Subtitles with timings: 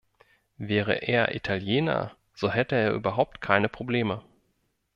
[0.57, 4.23] Wäre er Italiener, so hätte er überhaupt keine Probleme.